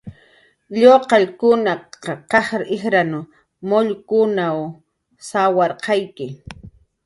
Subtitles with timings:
[0.79, 1.83] Lluqallkunaq
[2.29, 3.11] q'aj ijran
[3.69, 4.57] mullkunw
[5.29, 6.27] sawshuwi